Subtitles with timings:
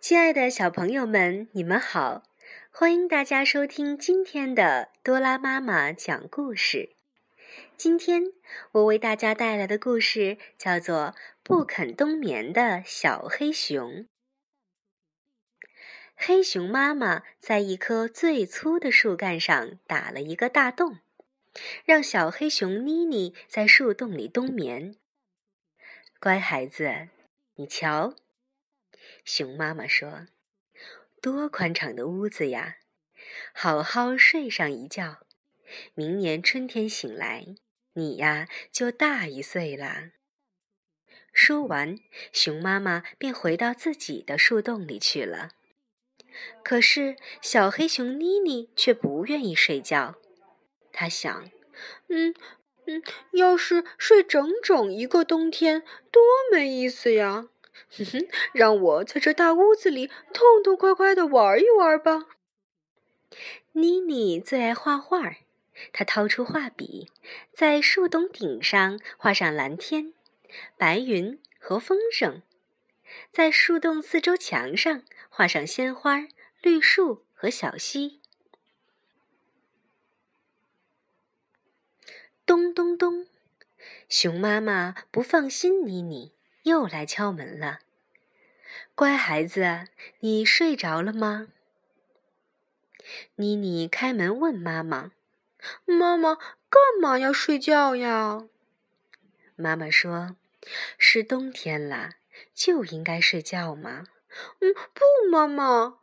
[0.00, 2.22] 亲爱的小朋友们，你们好！
[2.70, 6.96] 欢迎大家收听今天的多拉妈妈讲故事。
[7.76, 8.24] 今天
[8.72, 10.96] 我为大家带来的故事叫做
[11.42, 13.90] 《不肯冬眠的小黑熊》。
[16.14, 20.98] 黑熊妈妈在一棵最粗的树干上打了一个大洞，
[21.84, 24.96] 让小黑熊妮妮在树洞里冬眠。
[26.18, 27.08] 乖孩子，
[27.54, 28.14] 你瞧，
[29.24, 30.26] 熊妈妈说
[31.20, 32.76] ：“多宽敞的屋子呀，
[33.52, 35.26] 好好睡上一觉，
[35.94, 37.44] 明年春天醒来，
[37.94, 40.10] 你呀就大一岁啦。”
[41.32, 41.96] 说完，
[42.32, 45.50] 熊妈妈便回到自己的树洞里去了。
[46.64, 50.16] 可是，小黑熊妮妮却不愿意睡觉。
[50.92, 51.50] 他想
[52.08, 52.34] ：“嗯
[52.86, 53.02] 嗯，
[53.32, 57.48] 要是睡整整一个冬天，多没意思呀！
[57.88, 62.26] 哼哼，让我在这大屋子里痛痛快快的玩一玩吧。”
[63.72, 65.36] 妮妮最爱画画，
[65.92, 67.10] 她掏出画笔，
[67.52, 70.12] 在树洞顶上画上蓝天、
[70.76, 72.42] 白云和风筝。
[73.32, 76.28] 在树洞四周墙上画上鲜花、
[76.60, 78.20] 绿树和小溪。
[82.46, 83.26] 咚咚咚，
[84.08, 87.80] 熊妈妈不放心妮妮，又来敲门了。
[88.94, 89.88] 乖孩子，
[90.20, 91.48] 你睡着了吗？
[93.36, 95.12] 妮妮开门问妈妈
[95.84, 96.34] ：“妈妈，
[96.68, 98.44] 干嘛要睡觉呀？”
[99.56, 100.36] 妈妈说
[100.98, 102.10] ：“是冬天了。”
[102.54, 104.06] 就应该睡觉吗？
[104.60, 105.98] 嗯，不，妈妈。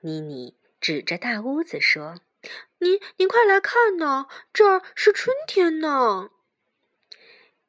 [0.00, 2.20] 妮妮指着大屋子说
[2.78, 6.30] ：“您您快来看呐，这儿是春天呢。”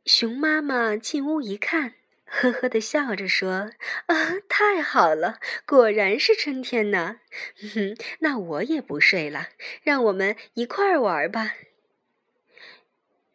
[0.05, 1.95] 熊妈妈进屋一看，
[2.29, 3.71] 呵呵的笑着说
[4.07, 4.15] ：“啊，
[4.49, 7.21] 太好了，果然是春天呢。
[7.73, 9.47] 哼，那我也不睡了，
[9.81, 11.55] 让我们一块儿玩吧。”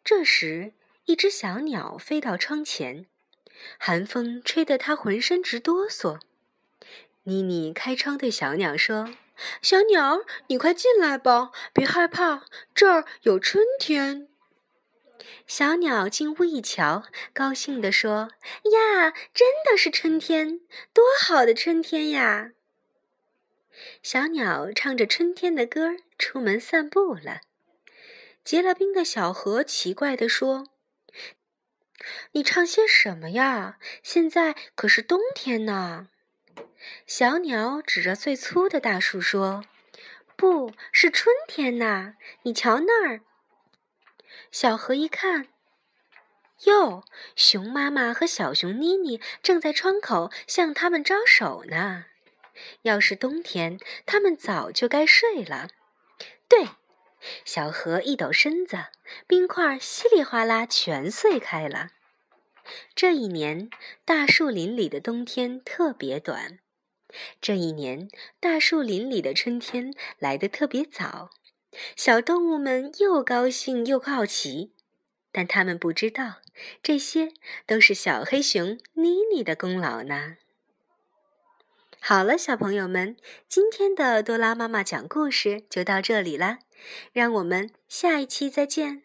[0.05, 0.73] 这时，
[1.05, 3.07] 一只小鸟飞到窗前。
[3.79, 6.19] 寒风吹得它浑身直哆嗦。
[7.23, 9.13] 妮妮开窗对小鸟说
[9.61, 14.27] ：“小鸟，你快进来吧，别害怕，这儿有春天。”
[15.45, 18.31] 小鸟进屋一瞧，高兴地说
[18.71, 20.61] ：“呀，真的是春天，
[20.93, 22.51] 多好的春天呀！”
[24.01, 27.41] 小鸟唱着春天的歌出门散步了。
[28.43, 30.67] 结了冰的小河奇怪地说。
[32.33, 33.77] 你唱些什么呀？
[34.01, 36.09] 现在可是冬天呢。
[37.07, 39.63] 小鸟指着最粗的大树说
[40.35, 43.21] ：“不是春天呐，你瞧那儿。”
[44.51, 45.47] 小河一看，
[46.65, 47.03] 哟，
[47.35, 52.05] 熊妈妈和小熊妮妮正在窗口向他们招手呢。
[52.83, 55.69] 要是冬天，他们早就该睡了。
[56.47, 56.69] 对。
[57.45, 58.87] 小河一抖身子，
[59.27, 61.91] 冰块稀里哗啦全碎开了。
[62.93, 63.69] 这一年，
[64.03, 66.59] 大树林里的冬天特别短；
[67.39, 68.09] 这一年，
[68.41, 71.29] 大树林里的春天来得特别早。
[71.95, 74.71] 小动物们又高兴又好奇，
[75.31, 76.35] 但他们不知道，
[76.81, 77.31] 这些
[77.65, 80.37] 都是小黑熊妮妮的功劳呢。
[81.99, 83.15] 好了，小朋友们，
[83.47, 86.59] 今天的多拉妈妈讲故事就到这里啦。
[87.13, 89.03] 让我们下一期再见。